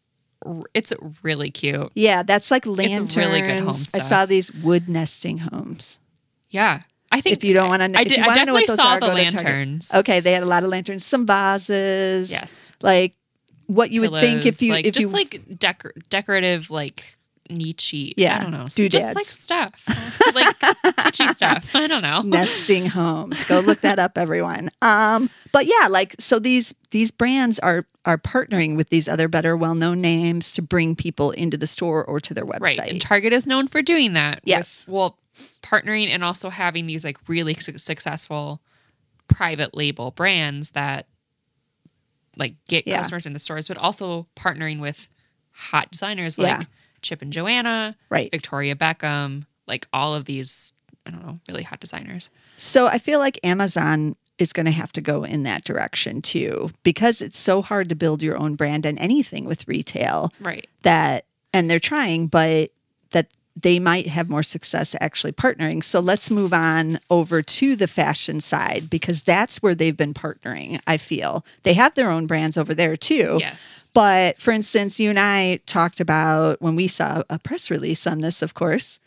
[0.74, 0.92] it's
[1.22, 1.90] really cute.
[1.94, 3.16] Yeah, that's like It's lanterns.
[3.16, 5.98] really good home I saw these wood nesting homes.
[6.48, 8.76] Yeah, I think If you don't want to, I, if did, I know definitely those
[8.76, 9.34] saw are, the go to Target.
[9.44, 9.94] lanterns.
[9.94, 12.30] Okay, they had a lot of lanterns, some vases.
[12.30, 13.14] Yes, like
[13.66, 17.16] what you would think if you like if just you like decor- decorative like
[17.50, 18.14] Nietzsche.
[18.16, 18.92] Yeah, I don't know, doodads.
[18.92, 19.84] just like stuff,
[20.34, 21.74] like kitschy stuff.
[21.74, 22.22] I don't know.
[22.24, 23.44] nesting homes.
[23.44, 24.70] Go look that up, everyone.
[24.82, 29.56] Um, but yeah, like so these these brands are are partnering with these other better
[29.56, 32.60] well known names to bring people into the store or to their website.
[32.78, 34.36] Right, and Target is known for doing that.
[34.36, 34.86] with- Yes.
[34.88, 35.18] well,
[35.62, 38.60] partnering and also having these like really su- successful
[39.28, 41.06] private label brands that
[42.36, 42.98] like get Yeah.
[42.98, 45.08] customers in the stores, but also partnering with
[45.52, 46.64] hot designers like Yeah.
[47.02, 48.30] Chip and Joanna, right.
[48.30, 50.72] Victoria Beckham, like all of these,
[51.06, 52.30] I don't know, really hot designers.
[52.56, 56.70] So I feel like Amazon is going to have to go in that direction too
[56.84, 60.66] because it's so hard to build your own brand and anything with retail Right.
[60.82, 62.70] that and they're trying but
[63.10, 63.26] that
[63.60, 68.40] they might have more success actually partnering so let's move on over to the fashion
[68.40, 72.74] side because that's where they've been partnering i feel they have their own brands over
[72.74, 73.88] there too Yes.
[73.94, 78.20] but for instance, you and I talked about when we saw a press release on
[78.20, 79.00] this, of course,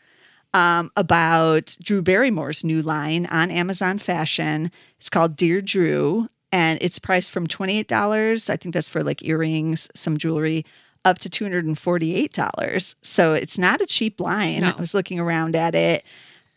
[0.54, 4.70] um, about Drew Barrymore's new line on Amazon Fashion.
[5.00, 8.50] It's called Dear Drew, and it's priced from $28.
[8.50, 10.66] I think that's for like earrings, some jewelry,
[11.06, 12.96] up to $248.
[13.02, 14.62] So it's not a cheap line.
[14.62, 14.70] No.
[14.70, 16.04] I was looking around at it.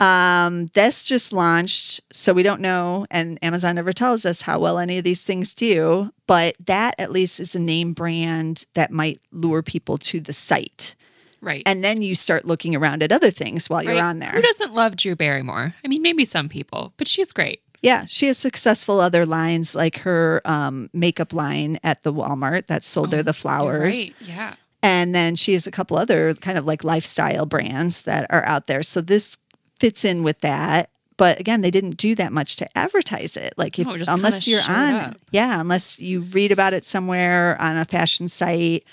[0.00, 4.78] Um, this just launched, so we don't know, and Amazon never tells us how well
[4.78, 9.20] any of these things do, but that at least is a name brand that might
[9.30, 10.96] lure people to the site.
[11.40, 11.62] Right.
[11.64, 14.32] And then you start looking around at other things while you're on there.
[14.32, 15.74] Who doesn't love Drew Barrymore?
[15.84, 17.60] I mean, maybe some people, but she's great.
[17.84, 22.82] Yeah, she has successful other lines like her um, makeup line at the Walmart that
[22.82, 23.94] sold there the flowers.
[23.94, 24.14] Right.
[24.20, 24.54] Yeah.
[24.82, 28.68] And then she has a couple other kind of like lifestyle brands that are out
[28.68, 28.82] there.
[28.82, 29.36] So this
[29.78, 30.88] fits in with that.
[31.18, 33.52] But again, they didn't do that much to advertise it.
[33.58, 35.16] Like if No, unless you're on up.
[35.30, 38.84] yeah, unless you read about it somewhere on a fashion site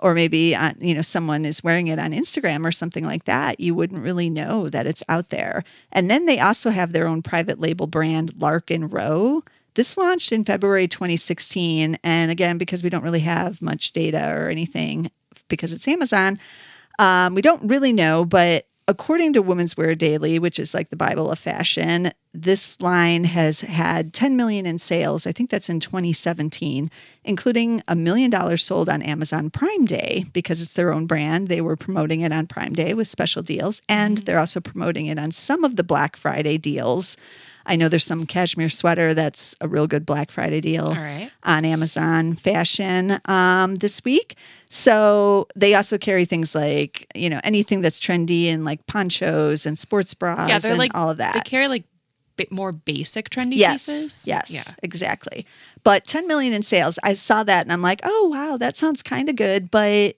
[0.00, 3.60] or maybe on, you know someone is wearing it on Instagram or something like that,
[3.60, 5.64] you wouldn't really know that it's out there.
[5.92, 9.44] And then they also have their own private label brand Lark & Ro.
[9.74, 14.48] This launched in February 2016 and again because we don't really have much data or
[14.48, 15.10] anything
[15.48, 16.38] because it's Amazon,
[16.98, 20.96] um, we don't really know, but according to Women's Wear Daily, which is like the
[20.96, 25.26] Bible of fashion, this line has had 10 million in sales.
[25.26, 26.90] I think that's in 2017,
[27.24, 31.48] including a million dollars sold on Amazon Prime Day because it's their own brand.
[31.48, 35.18] They were promoting it on Prime Day with special deals, and they're also promoting it
[35.18, 37.16] on some of the Black Friday deals.
[37.66, 41.30] I know there's some cashmere sweater that's a real good Black Friday deal right.
[41.42, 44.36] on Amazon Fashion um, this week.
[44.68, 49.78] So they also carry things like you know anything that's trendy and like ponchos and
[49.78, 51.34] sports bras yeah, they're and like all of that.
[51.34, 51.84] They carry like
[52.50, 54.26] more basic trendy yes, pieces.
[54.26, 54.62] yes, Yeah.
[54.82, 55.46] exactly.
[55.82, 56.98] But 10 million in sales.
[57.02, 59.70] I saw that and I'm like, oh wow, that sounds kind of good.
[59.70, 60.16] But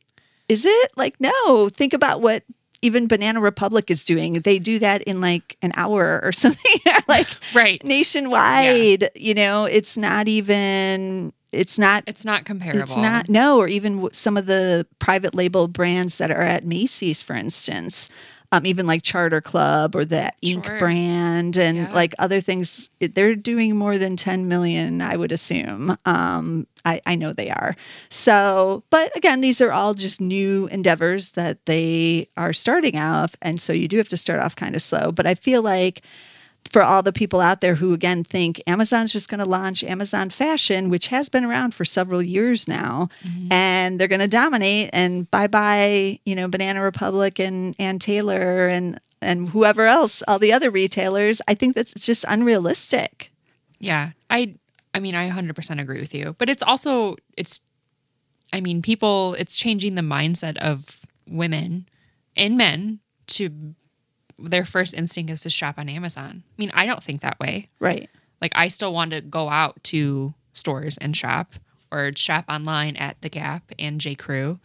[0.48, 1.68] is it like no?
[1.68, 2.42] Think about what
[2.82, 4.34] even Banana Republic is doing.
[4.40, 6.80] They do that in like an hour or something.
[7.08, 7.82] like Right.
[7.84, 9.10] nationwide.
[9.14, 11.32] You know, it's not even.
[11.52, 12.80] It's not It's not comparable.
[12.82, 16.64] it's not no, or even w- some of the private label brands that are at
[16.64, 18.08] Macy's, for instance,
[18.52, 20.78] um, even like Charter Club or that INC Sure.
[20.78, 21.92] brand and Yeah.
[21.92, 22.90] like other things.
[23.00, 25.96] They're doing more than ten million, I would assume.
[26.04, 27.74] Um, I, I know they are.
[28.10, 33.60] So, but again, these are all just new endeavors that they are starting off, and
[33.60, 35.10] so you do have to start off kind of slow.
[35.12, 36.02] But I feel like
[36.70, 40.30] for all the people out there who again think Amazon's just going to launch Amazon
[40.30, 43.52] Fashion, which has been around for several years now, mm-hmm.
[43.52, 48.68] and they're going to dominate and bye bye, you know, Banana Republic and Ann Taylor
[48.68, 51.40] and and whoever else, all the other retailers.
[51.46, 53.30] I think that's just unrealistic.
[53.78, 54.10] Yeah.
[54.30, 54.56] I
[54.94, 56.34] I mean, I 100% agree with you.
[56.38, 57.60] But it's also it's
[58.52, 61.88] I mean, people it's changing the mindset of women
[62.36, 63.74] and men to
[64.38, 66.42] their first instinct is to shop on Amazon.
[66.46, 67.68] I mean, I don't think that way.
[67.78, 68.08] Right.
[68.40, 71.54] Like I still want to go out to stores and shop
[71.90, 74.14] or shop online at The Gap and J.
[74.14, 74.58] Crew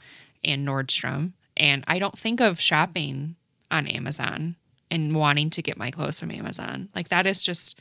[0.43, 1.33] and Nordstrom.
[1.55, 3.35] And I don't think of shopping
[3.69, 4.55] on Amazon
[4.89, 6.89] and wanting to get my clothes from Amazon.
[6.95, 7.79] Like that is just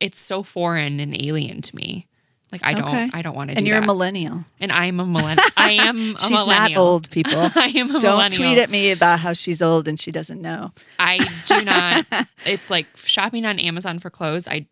[0.00, 2.06] it's so foreign and alien to me.
[2.54, 3.10] Like I don't Okay.
[3.12, 3.60] I don't want to do that.
[3.60, 3.84] And you're that.
[3.84, 4.44] a millennial.
[4.60, 5.44] and I'm a millennial.
[5.56, 6.56] I am a She's millennial.
[6.56, 7.32] not old, people.
[7.54, 8.42] I am a Don't millennial.
[8.42, 10.72] tweet at me about how she's old and she doesn't know.
[10.98, 12.06] I do not.
[12.46, 14.48] it's like shopping on Amazon for clothes.
[14.48, 14.66] I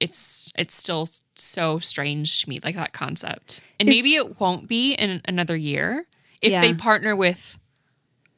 [0.00, 3.62] it's it's still so strange to me, like that concept.
[3.80, 6.04] And maybe it won't be in another year
[6.42, 7.56] if they partner with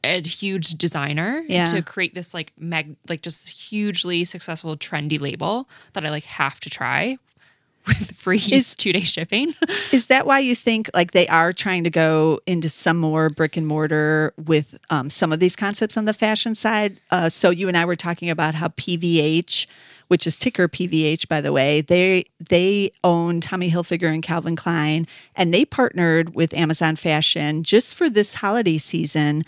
[0.03, 1.65] a huge designer Yeah.
[1.65, 6.59] to create this like mag like just hugely successful trendy label that I like have
[6.61, 7.17] to try
[7.87, 9.53] with free Is- two day shipping.
[9.91, 13.57] Is that why you think like they are trying to go into some more brick
[13.57, 16.99] and mortar with um, some of these concepts on the fashion side?
[17.09, 19.65] Uh, so you and I were talking about how PVH,
[20.09, 25.07] which is ticker PVH, by the way, they they own Tommy Hilfiger and Calvin Klein,
[25.35, 29.43] and they partnered with Amazon Fashion just for this holiday season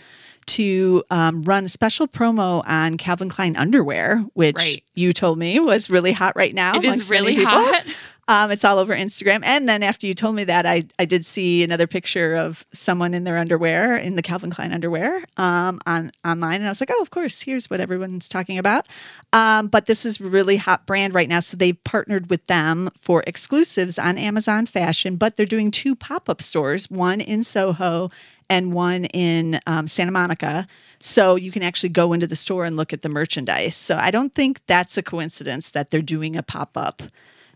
[0.46, 4.82] to um, run a special promo on Calvin Klein underwear, which Right.
[4.94, 6.76] you told me was really hot right now.
[6.76, 7.84] it is really hot.
[8.26, 9.40] Um, it's all over Instagram.
[9.44, 13.12] And then after you told me that, I, I did see another picture of someone
[13.12, 16.88] in their underwear, in the Calvin Klein underwear, um, on online, and I was like,
[16.90, 18.86] oh, of course, here's what everyone's talking about.
[19.34, 23.22] Um, but this is really hot brand right now, so they've partnered with them for
[23.26, 25.16] exclusives on Amazon Fashion.
[25.16, 28.10] But they're doing two pop up stores, one in Soho
[28.50, 30.66] and one in um, Santa Monica.
[31.00, 33.76] So you can actually go into the store and look at the merchandise.
[33.76, 37.02] So I don't think that's a coincidence that they're doing a pop up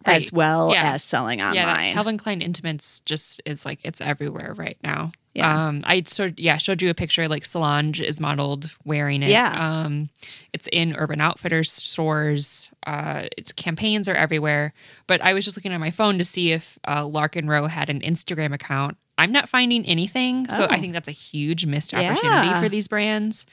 [0.04, 0.92] as well Yeah.
[0.92, 1.54] as selling online.
[1.54, 5.12] Yeah, Calvin Klein Intimates just is like it's everywhere right now.
[5.34, 5.68] Yeah.
[5.68, 9.28] Um, I sort yeah showed you a picture like Solange is modeled wearing it.
[9.30, 9.54] Yeah.
[9.84, 10.08] Um,
[10.52, 12.70] it's in Urban Outfitters stores.
[12.86, 14.72] Uh, its campaigns are everywhere.
[15.06, 17.66] But I was just looking at my phone to see if uh, Lark & Ro
[17.66, 18.96] had an Instagram account.
[19.18, 20.80] I'm not finding anything, so I Oh.
[20.80, 22.60] think that's a huge missed opportunity Yeah.
[22.60, 23.44] for these brands.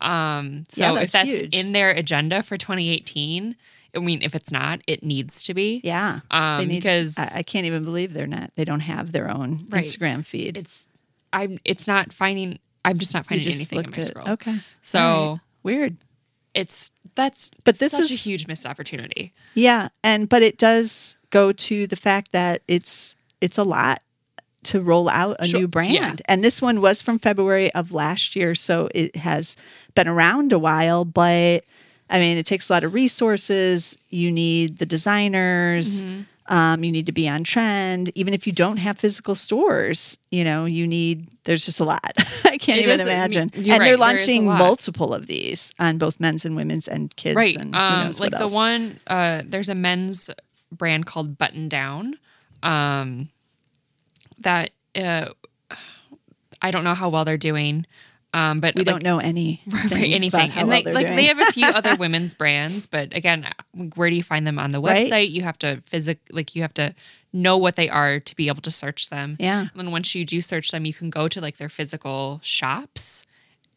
[0.00, 1.54] Um, Yeah, so that's if that's huge.
[1.56, 3.56] in their agenda for 2018,
[3.96, 5.80] I mean, if it's not, it needs to be.
[5.82, 6.20] yeah.
[6.30, 8.52] Um, need- because I, I can't even believe they're not.
[8.54, 9.84] They don't have their own Right.
[9.84, 10.56] Instagram feed.
[10.56, 10.86] it's
[11.32, 14.28] I'm it's not finding I'm just not finding just anything in my at- scroll.
[14.30, 14.56] Okay.
[14.82, 15.40] So right.
[15.62, 15.96] weird.
[16.54, 19.32] it's that's But this such a huge missed opportunity.
[19.54, 24.02] Yeah, and but it does go to the fact that it's it's a lot
[24.64, 25.92] to roll out a Sure, new brand.
[25.92, 26.16] yeah.
[26.26, 29.56] And this one was from February of last year, so it has
[29.94, 31.64] been around a while, but
[32.10, 33.96] I mean, it takes a lot of resources.
[34.08, 36.02] You need the designers.
[36.02, 36.22] Mm-hmm.
[36.50, 38.10] Um, you need to be on trend.
[38.14, 42.00] Even if you don't have physical stores, you know, you need, there's just a lot.
[42.44, 43.50] I can't It even is- imagine.
[43.52, 46.88] and right, they're there is a launching multiple of these on both men's and women's
[46.88, 47.36] and kids.
[47.36, 47.54] right.
[47.54, 50.30] And who Um like the one uh there's a men's
[50.72, 52.16] brand called Button Down.
[52.62, 53.28] Um
[54.40, 55.26] that uh
[56.60, 57.86] I don't know how well they're doing.
[58.34, 60.50] Um but we like, don't know any right, anything.
[60.52, 63.46] And they like they have a few other women's brands, but again,
[63.94, 65.10] where do you find them on the Right.
[65.10, 65.30] website?
[65.30, 66.94] You have to physic like you have to
[67.32, 69.36] know what they are to be able to search them.
[69.38, 72.40] yeah And then once you do search them, you can go to like their physical
[72.42, 73.24] shops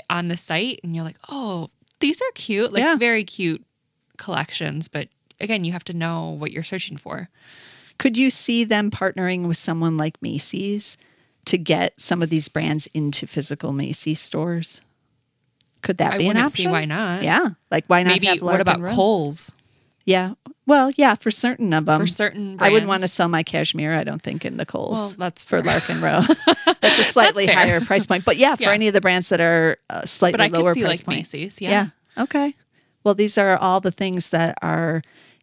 [0.10, 1.70] on the site and you're like, oh,
[2.00, 2.96] these are cute, like Yeah.
[2.96, 3.64] very cute
[4.18, 4.88] collections.
[4.88, 5.08] But
[5.40, 7.30] again, you have to know what you're searching for.
[8.02, 10.98] Could you see them partnering with someone like Macy's
[11.46, 14.82] to get some of these brands into physical Macy's stores?
[15.84, 16.50] Could that I be an option?
[16.50, 17.22] see why not.
[17.22, 18.10] Yeah, like why not?
[18.14, 19.52] Maybe have what about Kohl's
[20.06, 20.34] Yeah,
[20.66, 22.02] well, yeah, for certain of them.
[22.02, 22.64] for certain brands?
[22.64, 23.94] I wouldn't want to sell my cashmere.
[23.96, 24.98] I don't think in the Kohl's.
[24.98, 25.80] Well, that's for fair.
[25.80, 26.22] Lark & Ro.
[26.82, 27.56] that's a slightly fair.
[27.56, 28.26] higher price point.
[28.26, 28.72] But yeah, for Yeah.
[28.72, 31.06] any of the brands that are uh, slightly But I lower could see price like
[31.06, 31.18] point.
[31.20, 31.62] Macy's.
[31.62, 31.70] Yeah.
[32.18, 32.24] Yeah.
[32.24, 32.56] Okay.
[33.04, 35.02] Well, these are all the things that are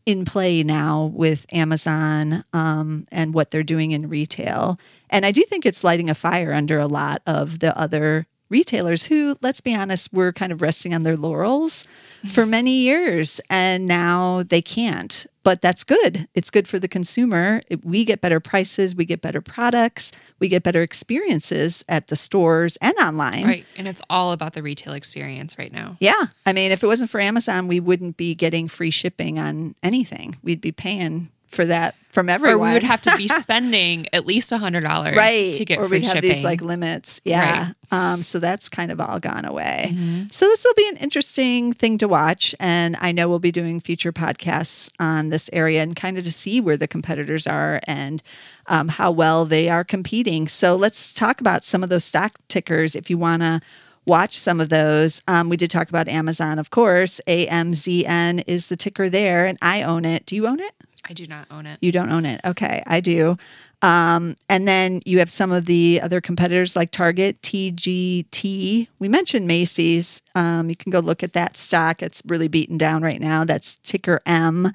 [0.08, 4.80] in play now with Amazon um, and what they're doing in retail.
[5.10, 9.04] And I do think it's lighting a fire under a lot of the other retailers
[9.04, 11.86] who, let's be honest, were kind of resting on their laurels
[12.26, 15.26] for many years and now they can't.
[15.44, 16.28] But that's good.
[16.34, 17.62] It's good for the consumer.
[17.82, 22.76] We get better prices, we get better products, we get better experiences at the stores
[22.82, 23.44] and online.
[23.44, 23.66] Right.
[23.76, 25.96] And it's all about the retail experience right now.
[26.00, 26.26] Yeah.
[26.44, 30.36] I mean, if it wasn't for Amazon, we wouldn't be getting free shipping on anything.
[30.42, 32.60] We'd be paying for that from everyone.
[32.60, 35.78] Or we would have to be spending at least a hundred dollars right to get
[35.78, 36.30] or free we'd have shipping.
[36.30, 37.20] these like limits.
[37.24, 39.90] Yeah um so that's kind of all gone away.
[39.90, 40.24] Mm-hmm.
[40.30, 43.80] so this will be an interesting thing to watch and i know we'll be doing
[43.80, 48.22] future podcasts on this area and kind of to see where the competitors are and
[48.66, 50.46] um, how well they are competing.
[50.46, 53.60] So let's talk about some of those stock tickers if you want to
[54.04, 55.22] watch some of those.
[55.26, 57.20] Um, we did talk about amazon of course.
[57.26, 60.26] Amzn is the ticker there and i own it.
[60.26, 61.78] Do you own it I do not own it.
[61.80, 62.40] you don't own it.
[62.44, 63.36] Okay, I do.
[63.80, 68.88] Um, and then you have some of the other competitors like Target, TGT.
[68.98, 70.20] We mentioned Macy's.
[70.34, 72.02] Um, you can go look at that stock.
[72.02, 73.44] It's really beaten down right now.
[73.44, 74.72] That's ticker M.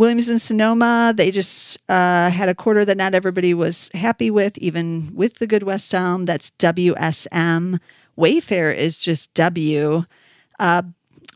[0.00, 4.56] Williams and Sonoma, they just uh, had a quarter that not everybody was happy with,
[4.56, 6.24] even with the good West Elm.
[6.24, 7.78] That's WSM.
[8.16, 10.04] Wayfair is just W.
[10.58, 10.82] Uh,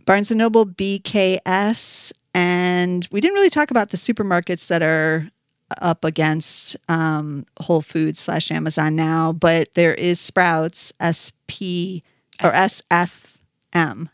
[0.07, 5.31] Barnes and Noble, BKS, and we didn't really talk about the supermarkets that are
[5.81, 12.03] up against um, Whole Foods slash Amazon now, but there is Sprouts, SP
[12.42, 14.09] or SFM.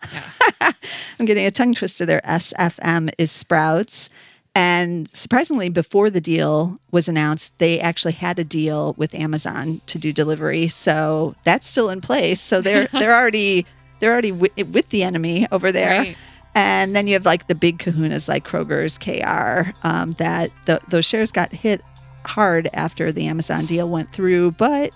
[0.60, 0.72] Yeah.
[1.18, 2.20] I'm getting a tongue twister there.
[2.24, 4.10] SFM is Sprouts.
[4.54, 9.98] And surprisingly, before the deal was announced, they actually had a deal with Amazon to
[9.98, 10.68] do delivery.
[10.68, 12.40] So that's still in place.
[12.40, 13.64] So they're they're already
[14.00, 16.00] they're already wi- with the enemy over there.
[16.00, 16.18] Right.
[16.54, 21.04] And then you have like the big kahunas like Kroger's, KR, um, that th- those
[21.04, 21.82] shares got hit
[22.24, 24.90] hard after the Amazon deal went through, but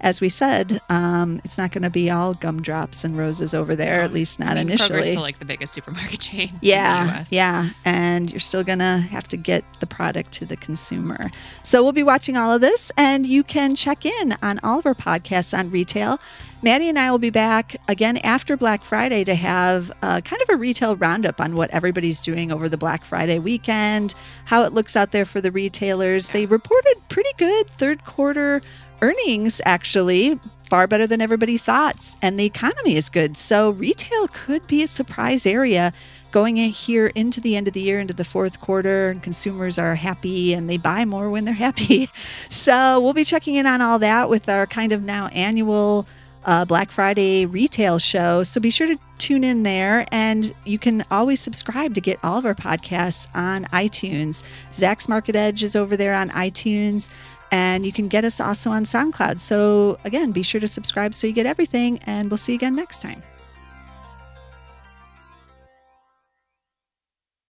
[0.00, 4.02] as we said, um, it's not going to be all gumdrops and roses over there,
[4.02, 5.00] at least not I mean, initially.
[5.00, 6.48] Kroger's still like the biggest supermarket chain.
[6.48, 7.32] in the Yeah, US.
[7.32, 7.70] yeah.
[7.84, 11.30] And you're still going to have to get the product to the consumer.
[11.62, 14.86] So we'll be watching all of this, and you can check in on all of
[14.86, 16.18] our podcasts on retail.
[16.62, 20.48] Maddie and I will be back again after Black Friday to have uh, kind of
[20.50, 24.12] a retail roundup on what everybody's doing over the Black Friday weekend,
[24.44, 26.28] how it looks out there for the retailers.
[26.28, 28.60] They reported pretty good third quarter
[29.02, 30.38] earnings, actually,
[30.68, 32.14] far better than everybody thought.
[32.22, 33.36] And the economy is good.
[33.36, 35.92] So retail could be a surprise area
[36.30, 39.78] going in here into the end of the year, into the fourth quarter, and consumers
[39.78, 42.08] are happy and they buy more when they're happy.
[42.48, 46.06] So we'll be checking in on all that with our kind of now annual
[46.44, 48.42] uh, Black Friday retail show.
[48.42, 50.06] So be sure to tune in there.
[50.12, 54.42] And you can always subscribe to get all of our podcasts on iTunes.
[54.72, 57.10] Zacks Market Edge is over there on iTunes.
[57.52, 59.40] And you can get us also on SoundCloud.
[59.40, 61.98] So, again, be sure to subscribe so you get everything.
[62.06, 63.22] And we'll see you again next time.